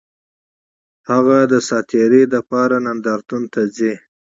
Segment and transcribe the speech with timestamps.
[1.09, 3.93] هغه د تفریح لپاره نندارتونونو ته ځي